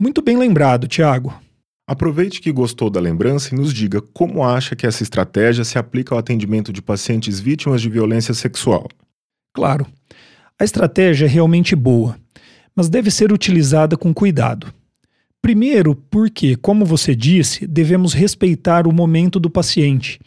Muito 0.00 0.22
bem 0.22 0.36
lembrado, 0.36 0.88
Tiago. 0.88 1.38
Aproveite 1.86 2.40
que 2.40 2.52
gostou 2.52 2.88
da 2.88 3.00
lembrança 3.00 3.54
e 3.54 3.58
nos 3.58 3.74
diga 3.74 4.00
como 4.00 4.44
acha 4.44 4.74
que 4.74 4.86
essa 4.86 5.02
estratégia 5.02 5.64
se 5.64 5.76
aplica 5.78 6.14
ao 6.14 6.18
atendimento 6.18 6.72
de 6.72 6.80
pacientes 6.80 7.38
vítimas 7.38 7.82
de 7.82 7.90
violência 7.90 8.32
sexual. 8.32 8.88
Claro, 9.52 9.86
a 10.58 10.64
estratégia 10.64 11.26
é 11.26 11.28
realmente 11.28 11.74
boa, 11.74 12.16
mas 12.74 12.88
deve 12.88 13.10
ser 13.10 13.32
utilizada 13.32 13.96
com 13.96 14.14
cuidado. 14.14 14.72
Primeiro, 15.42 15.94
porque, 15.94 16.54
como 16.54 16.84
você 16.84 17.14
disse, 17.14 17.66
devemos 17.66 18.12
respeitar 18.12 18.86
o 18.86 18.92
momento 18.92 19.40
do 19.40 19.48
paciente. 19.48 20.20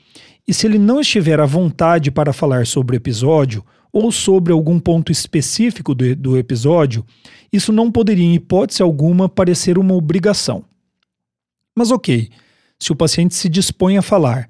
E 0.48 0.54
se 0.54 0.66
ele 0.66 0.80
não 0.80 1.00
estiver 1.00 1.40
à 1.40 1.46
vontade 1.46 2.12
para 2.12 2.34
falar 2.34 2.66
sobre 2.66 2.96
o 2.96 2.98
episódio 2.98 3.64
ou 3.92 4.12
sobre 4.12 4.52
algum 4.52 4.80
ponto 4.80 5.12
específico 5.12 5.94
do, 5.94 6.16
do 6.16 6.38
episódio, 6.38 7.06
isso 7.52 7.72
não 7.72 7.92
poderia, 7.92 8.26
em 8.26 8.34
hipótese 8.34 8.82
alguma, 8.82 9.30
parecer 9.30 9.78
uma 9.78 9.94
obrigação. 9.94 10.66
Mas 11.76 11.92
ok, 11.92 12.30
se 12.80 12.92
o 12.92 12.96
paciente 12.96 13.36
se 13.36 13.48
dispõe 13.48 13.98
a 13.98 14.02
falar, 14.02 14.50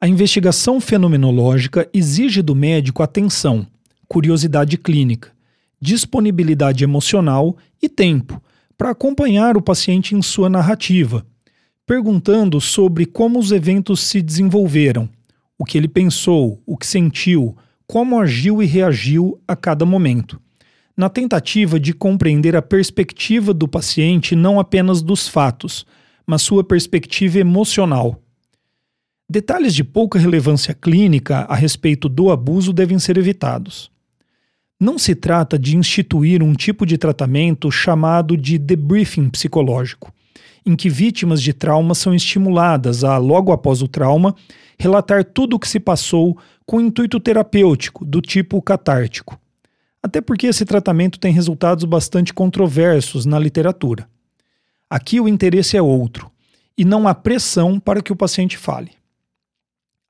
a 0.00 0.08
investigação 0.08 0.80
fenomenológica 0.80 1.88
exige 1.94 2.42
do 2.42 2.54
médico 2.54 3.02
atenção, 3.02 3.66
curiosidade 4.08 4.76
clínica, 4.76 5.30
disponibilidade 5.80 6.82
emocional 6.82 7.56
e 7.80 7.88
tempo 7.88 8.42
para 8.80 8.92
acompanhar 8.92 9.58
o 9.58 9.60
paciente 9.60 10.14
em 10.14 10.22
sua 10.22 10.48
narrativa, 10.48 11.26
perguntando 11.86 12.58
sobre 12.62 13.04
como 13.04 13.38
os 13.38 13.52
eventos 13.52 14.00
se 14.00 14.22
desenvolveram, 14.22 15.06
o 15.58 15.66
que 15.66 15.76
ele 15.76 15.86
pensou, 15.86 16.62
o 16.64 16.78
que 16.78 16.86
sentiu, 16.86 17.54
como 17.86 18.18
agiu 18.18 18.62
e 18.62 18.64
reagiu 18.64 19.38
a 19.46 19.54
cada 19.54 19.84
momento, 19.84 20.40
na 20.96 21.10
tentativa 21.10 21.78
de 21.78 21.92
compreender 21.92 22.56
a 22.56 22.62
perspectiva 22.62 23.52
do 23.52 23.68
paciente 23.68 24.34
não 24.34 24.58
apenas 24.58 25.02
dos 25.02 25.28
fatos, 25.28 25.84
mas 26.26 26.40
sua 26.40 26.64
perspectiva 26.64 27.38
emocional. 27.38 28.18
Detalhes 29.28 29.74
de 29.74 29.84
pouca 29.84 30.18
relevância 30.18 30.72
clínica 30.72 31.40
a 31.40 31.54
respeito 31.54 32.08
do 32.08 32.30
abuso 32.30 32.72
devem 32.72 32.98
ser 32.98 33.18
evitados. 33.18 33.90
Não 34.80 34.98
se 34.98 35.14
trata 35.14 35.58
de 35.58 35.76
instituir 35.76 36.42
um 36.42 36.54
tipo 36.54 36.86
de 36.86 36.96
tratamento 36.96 37.70
chamado 37.70 38.34
de 38.34 38.56
debriefing 38.56 39.28
psicológico, 39.28 40.10
em 40.64 40.74
que 40.74 40.88
vítimas 40.88 41.42
de 41.42 41.52
trauma 41.52 41.94
são 41.94 42.14
estimuladas 42.14 43.04
a, 43.04 43.18
logo 43.18 43.52
após 43.52 43.82
o 43.82 43.88
trauma, 43.88 44.34
relatar 44.78 45.22
tudo 45.22 45.56
o 45.56 45.58
que 45.58 45.68
se 45.68 45.78
passou 45.78 46.38
com 46.64 46.80
intuito 46.80 47.20
terapêutico, 47.20 48.06
do 48.06 48.22
tipo 48.22 48.62
catártico. 48.62 49.38
Até 50.02 50.22
porque 50.22 50.46
esse 50.46 50.64
tratamento 50.64 51.20
tem 51.20 51.30
resultados 51.30 51.84
bastante 51.84 52.32
controversos 52.32 53.26
na 53.26 53.38
literatura. 53.38 54.08
Aqui 54.88 55.20
o 55.20 55.28
interesse 55.28 55.76
é 55.76 55.82
outro, 55.82 56.30
e 56.76 56.86
não 56.86 57.06
há 57.06 57.14
pressão 57.14 57.78
para 57.78 58.00
que 58.00 58.12
o 58.12 58.16
paciente 58.16 58.56
fale. 58.56 58.92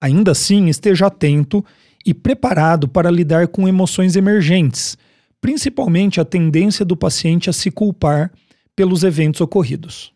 Ainda 0.00 0.30
assim, 0.30 0.68
esteja 0.68 1.08
atento 1.08 1.64
e 2.04 2.14
preparado 2.14 2.88
para 2.88 3.10
lidar 3.10 3.48
com 3.48 3.68
emoções 3.68 4.16
emergentes, 4.16 4.96
principalmente 5.40 6.20
a 6.20 6.24
tendência 6.24 6.84
do 6.84 6.96
paciente 6.96 7.50
a 7.50 7.52
se 7.52 7.70
culpar 7.70 8.30
pelos 8.74 9.04
eventos 9.04 9.40
ocorridos. 9.40 10.12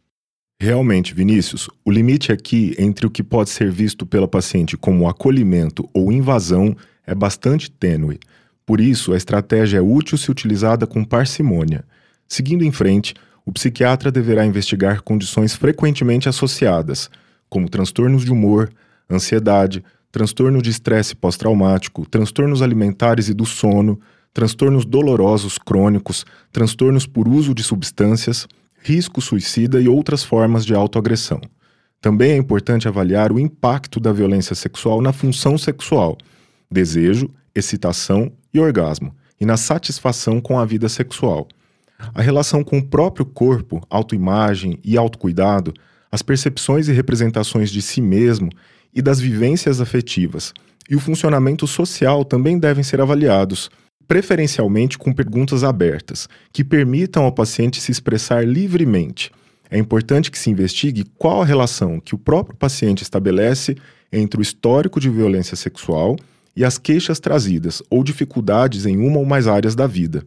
Realmente, 0.60 1.12
Vinícius, 1.14 1.68
o 1.84 1.90
limite 1.90 2.32
aqui 2.32 2.74
entre 2.78 3.06
o 3.06 3.10
que 3.10 3.22
pode 3.22 3.50
ser 3.50 3.70
visto 3.70 4.06
pela 4.06 4.28
paciente 4.28 4.76
como 4.76 5.08
acolhimento 5.08 5.88
ou 5.92 6.12
invasão 6.12 6.74
é 7.06 7.14
bastante 7.14 7.70
tênue. 7.70 8.18
Por 8.64 8.80
isso, 8.80 9.12
a 9.12 9.16
estratégia 9.16 9.78
é 9.78 9.82
útil 9.82 10.16
se 10.16 10.30
utilizada 10.30 10.86
com 10.86 11.04
parcimônia. 11.04 11.84
Seguindo 12.26 12.64
em 12.64 12.72
frente, 12.72 13.14
o 13.44 13.52
psiquiatra 13.52 14.10
deverá 14.10 14.46
investigar 14.46 15.02
condições 15.02 15.54
frequentemente 15.54 16.28
associadas, 16.28 17.10
como 17.48 17.68
transtornos 17.68 18.24
de 18.24 18.32
humor, 18.32 18.72
ansiedade, 19.10 19.84
transtorno 20.14 20.62
de 20.62 20.70
estresse 20.70 21.16
pós-traumático, 21.16 22.06
transtornos 22.06 22.62
alimentares 22.62 23.28
e 23.28 23.34
do 23.34 23.44
sono, 23.44 23.98
transtornos 24.32 24.84
dolorosos 24.84 25.58
crônicos, 25.58 26.24
transtornos 26.52 27.04
por 27.04 27.26
uso 27.26 27.52
de 27.52 27.64
substâncias, 27.64 28.46
risco 28.80 29.20
suicida 29.20 29.80
e 29.80 29.88
outras 29.88 30.22
formas 30.22 30.64
de 30.64 30.72
autoagressão. 30.72 31.40
Também 32.00 32.30
é 32.30 32.36
importante 32.36 32.86
avaliar 32.86 33.32
o 33.32 33.40
impacto 33.40 33.98
da 33.98 34.12
violência 34.12 34.54
sexual 34.54 35.02
na 35.02 35.12
função 35.12 35.58
sexual, 35.58 36.16
desejo, 36.70 37.28
excitação 37.52 38.30
e 38.52 38.60
orgasmo, 38.60 39.12
e 39.40 39.44
na 39.44 39.56
satisfação 39.56 40.40
com 40.40 40.60
a 40.60 40.64
vida 40.64 40.88
sexual. 40.88 41.48
A 42.14 42.22
relação 42.22 42.62
com 42.62 42.78
o 42.78 42.86
próprio 42.86 43.26
corpo, 43.26 43.84
autoimagem 43.90 44.78
e 44.84 44.96
autocuidado, 44.96 45.74
as 46.08 46.22
percepções 46.22 46.86
e 46.86 46.92
representações 46.92 47.68
de 47.68 47.82
si 47.82 48.00
mesmo 48.00 48.48
e 48.94 49.02
das 49.02 49.18
vivências 49.20 49.80
afetivas 49.80 50.52
e 50.88 50.94
o 50.94 51.00
funcionamento 51.00 51.66
social 51.66 52.24
também 52.24 52.58
devem 52.58 52.84
ser 52.84 53.00
avaliados, 53.00 53.70
preferencialmente 54.06 54.98
com 54.98 55.12
perguntas 55.12 55.64
abertas, 55.64 56.28
que 56.52 56.62
permitam 56.62 57.24
ao 57.24 57.32
paciente 57.32 57.80
se 57.80 57.90
expressar 57.90 58.46
livremente. 58.46 59.30
É 59.70 59.78
importante 59.78 60.30
que 60.30 60.38
se 60.38 60.50
investigue 60.50 61.04
qual 61.16 61.42
a 61.42 61.44
relação 61.44 61.98
que 61.98 62.14
o 62.14 62.18
próprio 62.18 62.56
paciente 62.56 63.02
estabelece 63.02 63.76
entre 64.12 64.38
o 64.38 64.42
histórico 64.42 65.00
de 65.00 65.08
violência 65.08 65.56
sexual 65.56 66.16
e 66.54 66.64
as 66.64 66.78
queixas 66.78 67.18
trazidas 67.18 67.82
ou 67.90 68.04
dificuldades 68.04 68.86
em 68.86 68.98
uma 68.98 69.18
ou 69.18 69.24
mais 69.24 69.46
áreas 69.48 69.74
da 69.74 69.86
vida. 69.86 70.22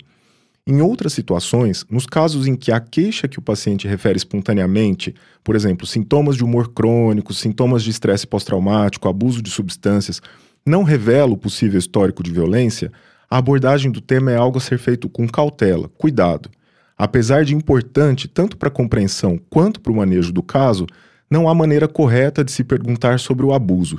Em 0.69 0.81
outras 0.81 1.13
situações, 1.13 1.85
nos 1.89 2.05
casos 2.05 2.45
em 2.45 2.53
que 2.53 2.73
a 2.73 2.79
queixa 2.81 3.25
que 3.25 3.39
o 3.39 3.41
paciente 3.41 3.87
refere 3.87 4.17
espontaneamente, 4.17 5.15
por 5.41 5.55
exemplo, 5.55 5.87
sintomas 5.87 6.35
de 6.35 6.43
humor 6.43 6.73
crônico, 6.73 7.33
sintomas 7.33 7.81
de 7.81 7.89
estresse 7.89 8.27
pós-traumático, 8.27 9.07
abuso 9.07 9.41
de 9.41 9.49
substâncias, 9.49 10.21
não 10.65 10.83
revela 10.83 11.31
o 11.31 11.37
possível 11.37 11.79
histórico 11.79 12.21
de 12.21 12.33
violência, 12.33 12.91
a 13.31 13.37
abordagem 13.37 13.89
do 13.89 14.01
tema 14.01 14.29
é 14.29 14.35
algo 14.35 14.57
a 14.57 14.61
ser 14.61 14.77
feito 14.77 15.07
com 15.07 15.25
cautela, 15.25 15.89
cuidado. 15.97 16.49
Apesar 16.97 17.45
de 17.45 17.55
importante 17.55 18.27
tanto 18.27 18.57
para 18.57 18.67
a 18.67 18.71
compreensão 18.71 19.39
quanto 19.49 19.79
para 19.79 19.93
o 19.93 19.95
manejo 19.95 20.33
do 20.33 20.43
caso, 20.43 20.85
não 21.31 21.47
há 21.47 21.55
maneira 21.55 21.87
correta 21.87 22.43
de 22.43 22.51
se 22.51 22.65
perguntar 22.65 23.21
sobre 23.21 23.45
o 23.45 23.53
abuso. 23.53 23.97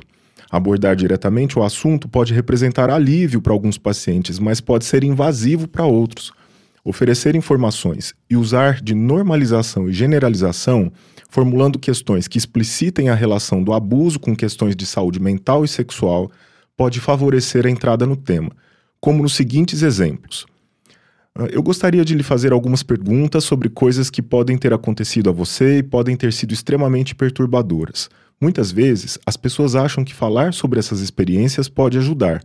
Abordar 0.51 0.95
diretamente 0.95 1.59
o 1.59 1.63
assunto 1.63 2.07
pode 2.07 2.35
representar 2.35 2.91
alívio 2.91 3.41
para 3.41 3.55
alguns 3.55 3.79
pacientes, 3.79 4.39
mas 4.39 4.61
pode 4.61 4.85
ser 4.85 5.03
invasivo 5.03 5.67
para 5.67 5.87
outros. 5.87 6.37
Oferecer 6.85 7.35
informações 7.35 8.15
e 8.31 8.37
usar 8.37 8.81
de 8.81 8.95
normalização 8.95 9.89
e 9.89 9.93
generalização, 9.93 10.93
formulando 11.29 11.79
questões 11.79 12.29
que 12.29 12.39
explicitem 12.39 13.09
a 13.09 13.15
relação 13.15 13.63
do 13.63 13.73
abuso 13.73 14.19
com 14.19 14.35
questões 14.35 14.75
de 14.75 14.87
saúde 14.87 15.21
mental 15.21 15.65
e 15.65 15.69
sexual, 15.69 16.31
pode 16.77 17.01
favorecer 17.01 17.67
a 17.67 17.71
entrada 17.71 18.07
no 18.07 18.17
tema, 18.17 18.51
como 19.01 19.23
nos 19.23 19.35
seguintes 19.35 19.83
exemplos. 19.83 20.47
Ah, 21.35 21.47
eu 21.51 21.63
gostaria 21.63 22.05
de 22.05 22.15
lhe 22.15 22.23
fazer 22.23 22.53
algumas 22.53 22.83
perguntas 22.83 23.45
sobre 23.45 23.69
coisas 23.69 24.11
que 24.11 24.21
podem 24.21 24.59
ter 24.59 24.73
acontecido 24.73 25.31
a 25.31 25.33
você 25.33 25.79
e 25.79 25.83
podem 25.83 26.17
ter 26.17 26.33
sido 26.33 26.53
extremamente 26.53 27.15
perturbadoras. 27.15 28.09
Muitas 28.41 28.73
vezes, 28.73 29.19
as 29.27 29.37
pessoas 29.37 29.77
acham 29.77 30.05
que 30.05 30.15
falar 30.15 30.53
sobre 30.53 30.79
essas 30.79 31.01
experiências 31.01 31.69
pode 31.69 31.99
ajudar. 31.99 32.43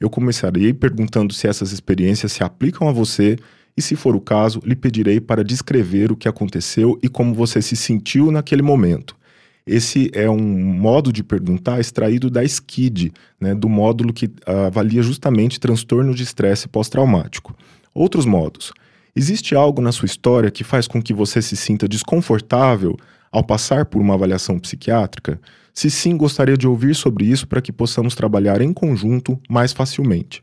Eu 0.00 0.10
começarei 0.10 0.72
perguntando 0.72 1.32
se 1.32 1.46
essas 1.46 1.72
experiências 1.72 2.32
se 2.32 2.42
aplicam 2.42 2.88
a 2.88 2.92
você 2.92 3.36
e, 3.78 3.80
se 3.80 3.94
for 3.94 4.16
o 4.16 4.20
caso, 4.20 4.60
lhe 4.64 4.74
pedirei 4.74 5.20
para 5.20 5.44
descrever 5.44 6.10
o 6.10 6.16
que 6.16 6.26
aconteceu 6.26 6.98
e 7.00 7.08
como 7.08 7.32
você 7.32 7.62
se 7.62 7.76
sentiu 7.76 8.32
naquele 8.32 8.60
momento. 8.60 9.16
Esse 9.64 10.10
é 10.12 10.28
um 10.28 10.40
modo 10.40 11.12
de 11.12 11.22
perguntar 11.22 11.78
extraído 11.78 12.28
da 12.28 12.42
SKID, 12.42 13.12
né, 13.40 13.54
do 13.54 13.68
módulo 13.68 14.12
que 14.12 14.28
avalia 14.44 15.00
justamente 15.00 15.60
transtorno 15.60 16.12
de 16.12 16.24
estresse 16.24 16.66
pós-traumático. 16.66 17.54
Outros 17.94 18.26
modos. 18.26 18.72
Existe 19.14 19.54
algo 19.54 19.80
na 19.80 19.92
sua 19.92 20.06
história 20.06 20.50
que 20.50 20.64
faz 20.64 20.88
com 20.88 21.00
que 21.00 21.14
você 21.14 21.40
se 21.40 21.54
sinta 21.54 21.86
desconfortável 21.86 22.96
ao 23.30 23.44
passar 23.44 23.84
por 23.84 24.02
uma 24.02 24.14
avaliação 24.14 24.58
psiquiátrica? 24.58 25.40
Se 25.72 25.88
sim, 25.88 26.16
gostaria 26.16 26.56
de 26.56 26.66
ouvir 26.66 26.96
sobre 26.96 27.26
isso 27.26 27.46
para 27.46 27.62
que 27.62 27.70
possamos 27.70 28.16
trabalhar 28.16 28.60
em 28.60 28.72
conjunto 28.72 29.38
mais 29.48 29.72
facilmente. 29.72 30.42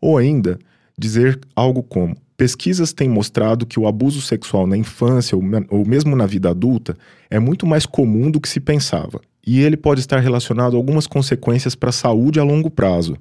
Ou 0.00 0.16
ainda, 0.16 0.58
dizer 0.98 1.38
algo 1.54 1.82
como: 1.82 2.16
pesquisas 2.36 2.92
têm 2.92 3.08
mostrado 3.08 3.66
que 3.66 3.78
o 3.78 3.86
abuso 3.86 4.20
sexual 4.20 4.66
na 4.66 4.76
infância 4.76 5.36
ou 5.36 5.86
mesmo 5.86 6.16
na 6.16 6.26
vida 6.26 6.50
adulta 6.50 6.96
é 7.30 7.38
muito 7.38 7.66
mais 7.66 7.86
comum 7.86 8.30
do 8.30 8.40
que 8.40 8.48
se 8.48 8.60
pensava, 8.60 9.20
e 9.46 9.60
ele 9.60 9.76
pode 9.76 10.00
estar 10.00 10.18
relacionado 10.20 10.74
a 10.74 10.76
algumas 10.76 11.06
consequências 11.06 11.74
para 11.74 11.90
a 11.90 11.92
saúde 11.92 12.40
a 12.40 12.44
longo 12.44 12.70
prazo. 12.70 13.16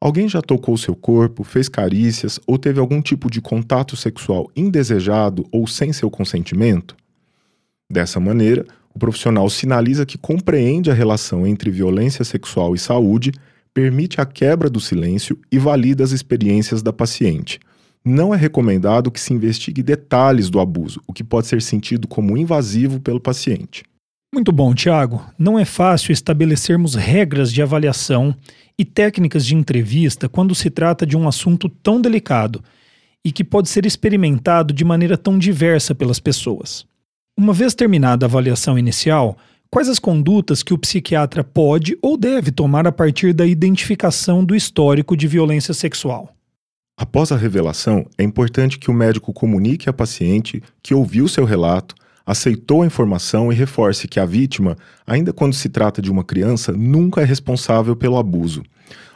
Alguém 0.00 0.28
já 0.28 0.42
tocou 0.42 0.76
seu 0.76 0.96
corpo, 0.96 1.44
fez 1.44 1.68
carícias 1.68 2.40
ou 2.46 2.58
teve 2.58 2.80
algum 2.80 3.00
tipo 3.00 3.30
de 3.30 3.40
contato 3.40 3.96
sexual 3.96 4.50
indesejado 4.56 5.46
ou 5.52 5.66
sem 5.66 5.92
seu 5.92 6.10
consentimento? 6.10 6.96
Dessa 7.88 8.18
maneira, 8.18 8.66
o 8.94 8.98
profissional 8.98 9.48
sinaliza 9.48 10.04
que 10.04 10.18
compreende 10.18 10.90
a 10.90 10.94
relação 10.94 11.46
entre 11.46 11.70
violência 11.70 12.24
sexual 12.24 12.74
e 12.74 12.78
saúde, 12.78 13.32
permite 13.72 14.20
a 14.20 14.26
quebra 14.26 14.68
do 14.68 14.80
silêncio 14.80 15.38
e 15.50 15.58
valida 15.58 16.02
as 16.02 16.10
experiências 16.10 16.82
da 16.82 16.92
paciente. 16.92 17.60
Não 18.04 18.34
é 18.34 18.36
recomendado 18.36 19.10
que 19.10 19.20
se 19.20 19.32
investigue 19.32 19.82
detalhes 19.82 20.50
do 20.50 20.58
abuso, 20.58 21.00
o 21.06 21.12
que 21.12 21.22
pode 21.22 21.46
ser 21.46 21.62
sentido 21.62 22.08
como 22.08 22.36
invasivo 22.36 23.00
pelo 23.00 23.20
paciente. 23.20 23.84
Muito 24.34 24.50
bom, 24.50 24.74
Tiago. 24.74 25.22
Não 25.38 25.58
é 25.58 25.64
fácil 25.64 26.10
estabelecermos 26.10 26.94
regras 26.94 27.52
de 27.52 27.62
avaliação 27.62 28.34
e 28.78 28.84
técnicas 28.84 29.44
de 29.44 29.54
entrevista 29.54 30.28
quando 30.28 30.54
se 30.54 30.70
trata 30.70 31.06
de 31.06 31.16
um 31.16 31.28
assunto 31.28 31.68
tão 31.68 32.00
delicado 32.00 32.64
e 33.24 33.30
que 33.30 33.44
pode 33.44 33.68
ser 33.68 33.86
experimentado 33.86 34.72
de 34.74 34.84
maneira 34.84 35.16
tão 35.16 35.38
diversa 35.38 35.94
pelas 35.94 36.18
pessoas. 36.18 36.84
Uma 37.38 37.52
vez 37.52 37.74
terminada 37.74 38.24
a 38.24 38.28
avaliação 38.28 38.78
inicial, 38.78 39.36
quais 39.70 39.88
as 39.88 39.98
condutas 39.98 40.62
que 40.62 40.74
o 40.74 40.78
psiquiatra 40.78 41.44
pode 41.44 41.96
ou 42.02 42.16
deve 42.16 42.50
tomar 42.50 42.86
a 42.86 42.92
partir 42.92 43.32
da 43.32 43.46
identificação 43.46 44.44
do 44.44 44.56
histórico 44.56 45.16
de 45.16 45.28
violência 45.28 45.72
sexual? 45.72 46.34
Após 46.96 47.32
a 47.32 47.36
revelação, 47.36 48.06
é 48.18 48.22
importante 48.22 48.78
que 48.78 48.90
o 48.90 48.94
médico 48.94 49.32
comunique 49.32 49.88
à 49.88 49.92
paciente 49.92 50.62
que 50.82 50.94
ouviu 50.94 51.26
seu 51.26 51.44
relato, 51.44 51.94
aceitou 52.24 52.82
a 52.82 52.86
informação 52.86 53.52
e 53.52 53.56
reforce 53.56 54.06
que 54.06 54.20
a 54.20 54.26
vítima, 54.26 54.76
ainda 55.06 55.32
quando 55.32 55.54
se 55.54 55.68
trata 55.68 56.00
de 56.00 56.10
uma 56.10 56.22
criança, 56.22 56.72
nunca 56.72 57.20
é 57.20 57.24
responsável 57.24 57.96
pelo 57.96 58.18
abuso. 58.18 58.62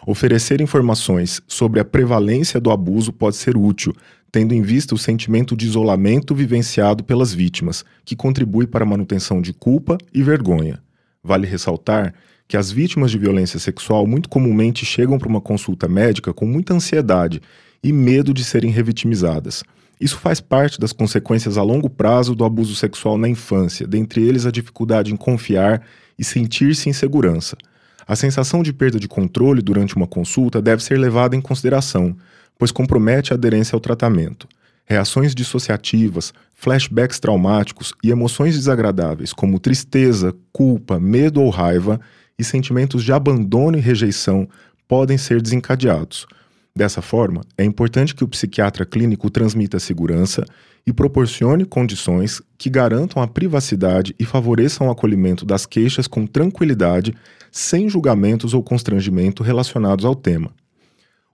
Oferecer 0.06 0.60
informações 0.60 1.40
sobre 1.46 1.78
a 1.78 1.84
prevalência 1.84 2.60
do 2.60 2.70
abuso 2.70 3.12
pode 3.12 3.36
ser 3.36 3.56
útil, 3.56 3.92
tendo 4.32 4.54
em 4.54 4.62
vista 4.62 4.94
o 4.94 4.98
sentimento 4.98 5.56
de 5.56 5.66
isolamento 5.66 6.34
vivenciado 6.34 7.04
pelas 7.04 7.32
vítimas, 7.32 7.84
que 8.04 8.16
contribui 8.16 8.66
para 8.66 8.84
a 8.84 8.88
manutenção 8.88 9.40
de 9.40 9.52
culpa 9.52 9.98
e 10.12 10.22
vergonha. 10.22 10.80
Vale 11.22 11.46
ressaltar 11.46 12.14
que 12.48 12.56
as 12.56 12.70
vítimas 12.70 13.10
de 13.10 13.18
violência 13.18 13.58
sexual 13.58 14.06
muito 14.06 14.28
comumente 14.28 14.84
chegam 14.84 15.18
para 15.18 15.28
uma 15.28 15.40
consulta 15.40 15.88
médica 15.88 16.32
com 16.32 16.46
muita 16.46 16.74
ansiedade 16.74 17.42
e 17.86 17.92
medo 17.92 18.34
de 18.34 18.42
serem 18.42 18.72
revitimizadas. 18.72 19.62
Isso 20.00 20.18
faz 20.18 20.40
parte 20.40 20.80
das 20.80 20.92
consequências 20.92 21.56
a 21.56 21.62
longo 21.62 21.88
prazo 21.88 22.34
do 22.34 22.44
abuso 22.44 22.74
sexual 22.74 23.16
na 23.16 23.28
infância, 23.28 23.86
dentre 23.86 24.20
eles 24.26 24.44
a 24.44 24.50
dificuldade 24.50 25.12
em 25.12 25.16
confiar 25.16 25.80
e 26.18 26.24
sentir-se 26.24 26.88
em 26.88 26.92
segurança. 26.92 27.56
A 28.04 28.16
sensação 28.16 28.60
de 28.60 28.72
perda 28.72 28.98
de 28.98 29.06
controle 29.06 29.62
durante 29.62 29.94
uma 29.94 30.06
consulta 30.06 30.60
deve 30.60 30.82
ser 30.82 30.98
levada 30.98 31.36
em 31.36 31.40
consideração, 31.40 32.16
pois 32.58 32.72
compromete 32.72 33.32
a 33.32 33.36
aderência 33.36 33.76
ao 33.76 33.80
tratamento. 33.80 34.48
Reações 34.84 35.32
dissociativas, 35.32 36.34
flashbacks 36.54 37.20
traumáticos 37.20 37.94
e 38.02 38.10
emoções 38.10 38.56
desagradáveis, 38.56 39.32
como 39.32 39.60
tristeza, 39.60 40.34
culpa, 40.52 40.98
medo 40.98 41.40
ou 41.40 41.50
raiva, 41.50 42.00
e 42.36 42.42
sentimentos 42.42 43.04
de 43.04 43.12
abandono 43.12 43.78
e 43.78 43.80
rejeição 43.80 44.48
podem 44.88 45.16
ser 45.16 45.40
desencadeados. 45.40 46.26
Dessa 46.76 47.00
forma, 47.00 47.40
é 47.56 47.64
importante 47.64 48.14
que 48.14 48.22
o 48.22 48.28
psiquiatra 48.28 48.84
clínico 48.84 49.30
transmita 49.30 49.78
segurança 49.78 50.44
e 50.86 50.92
proporcione 50.92 51.64
condições 51.64 52.42
que 52.58 52.68
garantam 52.68 53.22
a 53.22 53.26
privacidade 53.26 54.14
e 54.18 54.26
favoreçam 54.26 54.88
o 54.88 54.90
acolhimento 54.90 55.46
das 55.46 55.64
queixas 55.64 56.06
com 56.06 56.26
tranquilidade, 56.26 57.14
sem 57.50 57.88
julgamentos 57.88 58.52
ou 58.52 58.62
constrangimento 58.62 59.42
relacionados 59.42 60.04
ao 60.04 60.14
tema. 60.14 60.50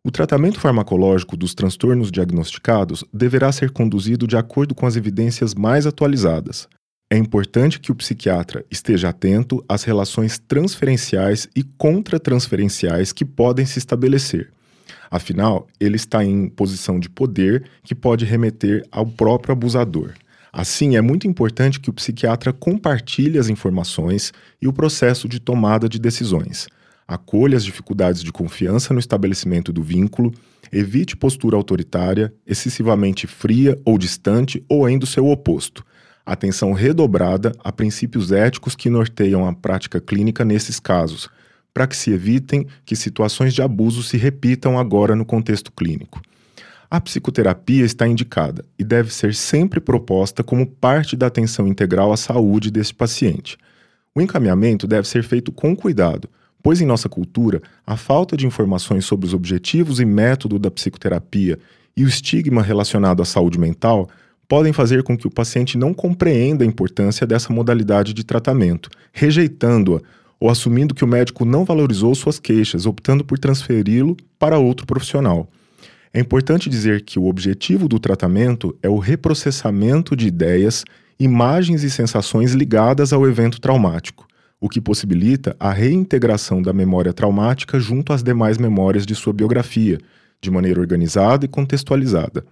O 0.05 0.13
tratamento 0.13 0.61
farmacológico 0.61 1.37
dos 1.37 1.55
transtornos 1.55 2.13
diagnosticados 2.13 3.05
deverá 3.13 3.51
ser 3.51 3.73
conduzido 3.73 4.29
de 4.29 4.37
acordo 4.37 4.77
com 4.77 4.87
as 4.87 4.95
evidências 4.95 5.57
mais 5.57 5.89
atualizadas. 5.89 6.69
É 7.11 7.17
importante 7.17 7.81
que 7.81 7.91
o 7.91 7.97
psiquiatra 7.97 8.65
esteja 8.71 9.09
atento 9.09 9.63
às 9.69 9.83
relações 9.83 10.39
transferenciais 10.39 11.49
e 11.55 11.65
contratransferenciais 11.65 13.13
que 13.13 13.25
podem 13.25 13.67
se 13.67 13.81
estabelecer. 13.81 14.53
Afinal, 15.13 15.69
ele 15.79 15.97
está 15.97 16.25
em 16.25 16.49
posição 16.49 16.99
de 16.99 17.09
poder 17.09 17.65
que 17.85 17.95
pode 17.95 18.25
remeter 18.25 18.83
ao 18.91 19.07
próprio 19.07 19.53
abusador. 19.53 20.15
Assim, 20.53 20.97
é 20.97 21.01
muito 21.01 21.29
importante 21.29 21.79
que 21.79 21.91
o 21.91 21.93
psiquiatra 21.93 22.53
compartilhe 22.53 23.39
as 23.39 23.49
informações 23.49 24.33
e 24.61 24.67
o 24.67 24.73
processo 24.73 25.29
de 25.29 25.39
tomada 25.39 25.89
de 25.89 25.99
decisões 25.99 26.67
acolha 27.07 27.57
as 27.57 27.65
dificuldades 27.65 28.23
de 28.23 28.33
confiança 28.33 28.95
no 28.95 29.01
estabelecimento 29.01 29.73
do 29.73 29.83
vínculo, 29.83 30.33
evite 30.73 31.17
postura 31.17 31.57
autoritária, 31.57 32.33
excessivamente 32.47 33.27
fria 33.27 33.79
ou 33.85 33.99
distante 33.99 34.65
ou 34.69 34.87
ainda 34.87 35.05
o 35.05 35.09
seu 35.09 35.29
oposto. 35.29 35.85
Atenção 36.25 36.73
redobrada 36.73 37.53
a 37.63 37.73
princípios 37.73 38.31
éticos 38.31 38.77
que 38.77 38.89
norteiam 38.89 39.47
a 39.47 39.53
prática 39.53 40.01
clínica 40.01 40.45
nesses 40.45 40.79
casos, 40.79 41.29
para 41.73 41.87
que 41.87 41.97
se 41.97 42.11
evitem 42.11 42.67
que 42.85 42.97
situações 42.97 43.55
de 43.55 43.63
abuso 43.63 44.03
se 44.03 44.17
repitam 44.17 44.79
agora 44.79 45.17
no 45.17 45.25
contexto 45.25 45.73
clínico. 45.73 46.21
A 46.91 47.01
psicoterapia 47.01 47.85
está 47.85 48.07
indicada 48.07 48.65
e 48.79 48.85
deve 48.85 49.13
ser 49.13 49.35
sempre 49.35 49.81
proposta 49.81 50.43
como 50.43 50.67
parte 50.67 51.17
da 51.17 51.27
atenção 51.27 51.67
integral 51.67 52.13
à 52.13 52.17
saúde 52.17 52.71
desse 52.71 52.93
paciente. 52.93 53.57
O 54.15 54.21
encaminhamento 54.21 54.87
deve 54.87 55.09
ser 55.09 55.23
feito 55.23 55.51
com 55.51 55.75
cuidado 55.75 56.29
pois 56.63 56.81
em 56.81 56.87
nossa 56.87 57.09
cultura, 57.09 57.61
a 57.85 57.97
falta 57.97 58.37
de 58.37 58.47
informações 58.47 59.05
sobre 59.05 59.27
os 59.27 59.35
objetivos 59.35 59.99
e 59.99 60.05
método 60.05 60.59
da 60.59 60.71
psicoterapia 60.71 61.59
e 61.97 62.05
o 62.05 62.09
estigma 62.09 62.63
relacionado 62.63 63.21
à 63.21 63.25
saúde 63.25 63.59
mental 63.59 64.09
podem 64.49 64.73
fazer 64.73 65.03
com 65.03 65.17
que 65.17 65.27
o 65.27 65.31
paciente 65.31 65.77
não 65.77 65.93
compreenda 65.93 66.63
a 66.63 66.67
importância 66.67 67.27
dessa 67.27 67.53
modalidade 67.53 68.13
de 68.13 68.23
tratamento, 68.23 68.89
rejeitando-a 69.13 70.01
ou 70.43 70.51
assumindo 70.51 70.93
que 70.93 71.05
o 71.05 71.07
médico 71.07 71.45
não 71.45 71.65
valorizou 71.65 72.13
suas 72.17 72.41
queixas, 72.41 72.85
optando 72.85 73.25
por 73.25 73.39
transferi-lo 73.39 74.17
para 74.41 74.59
outro 74.59 74.85
profissional. 74.85 75.49
É 76.13 76.19
importante 76.19 76.69
dizer 76.69 77.03
que 77.05 77.17
o 77.17 77.27
objetivo 77.27 77.87
do 77.87 78.01
tratamento 78.01 78.77
é 78.83 78.89
o 78.89 78.99
reprocessamento 78.99 80.17
de 80.17 80.27
ideias, 80.27 80.85
imagens 81.17 81.85
e 81.85 81.91
sensações 81.91 82.55
ligadas 82.55 83.13
ao 83.13 83.25
evento 83.25 83.61
traumático 83.61 84.27
o 84.61 84.69
que 84.69 84.81
possibilita 84.81 85.57
a 85.59 85.73
reintegração 85.73 86.63
da 86.63 86.73
memória 86.73 87.13
traumática 87.13 87.81
junto 87.81 88.13
às 88.13 88.23
demais 88.23 88.59
memórias 88.59 89.05
de 89.05 89.13
sua 89.13 89.33
biografia, 89.33 89.99
de 90.41 90.53
maneira 90.53 90.81
organizada 90.81 91.45
e 91.45 91.49
contextualizada. 91.49 92.45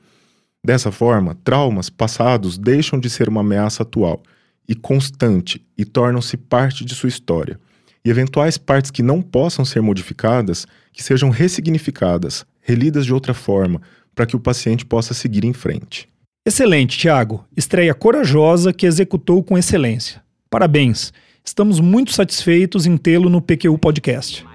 Dessa 0.62 0.90
forma, 0.90 1.36
traumas 1.44 1.88
passados 1.88 2.58
deixam 2.58 2.98
de 2.98 3.08
ser 3.08 3.28
uma 3.28 3.42
ameaça 3.42 3.84
atual 3.84 4.24
e 4.68 4.74
constante 4.74 5.64
e 5.78 5.84
tornam-se 5.84 6.36
parte 6.36 6.84
de 6.84 6.96
sua 6.96 7.08
história. 7.08 7.60
E 8.04 8.10
eventuais 8.10 8.56
partes 8.56 8.90
que 8.90 9.02
não 9.02 9.20
possam 9.20 9.64
ser 9.64 9.82
modificadas, 9.82 10.66
que 10.92 11.02
sejam 11.02 11.30
ressignificadas, 11.30 12.44
relidas 12.60 13.04
de 13.04 13.12
outra 13.12 13.34
forma, 13.34 13.80
para 14.14 14.26
que 14.26 14.36
o 14.36 14.40
paciente 14.40 14.84
possa 14.86 15.14
seguir 15.14 15.44
em 15.44 15.52
frente. 15.52 16.08
Excelente, 16.46 16.98
Tiago. 16.98 17.44
Estreia 17.56 17.92
corajosa 17.94 18.72
que 18.72 18.86
executou 18.86 19.42
com 19.42 19.58
excelência. 19.58 20.22
Parabéns. 20.48 21.12
Estamos 21.44 21.80
muito 21.80 22.12
satisfeitos 22.12 22.86
em 22.86 22.96
tê-lo 22.96 23.28
no 23.28 23.40
PQU 23.40 23.76
Podcast. 23.78 24.46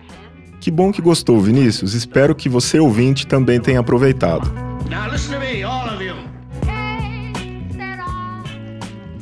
Que 0.59 0.71
bom 0.71 0.91
que 0.91 1.01
gostou, 1.01 1.39
Vinícius. 1.39 1.93
Espero 1.93 2.33
que 2.33 2.49
você, 2.49 2.79
ouvinte, 2.79 3.27
também 3.27 3.59
tenha 3.59 3.79
aproveitado. 3.79 4.51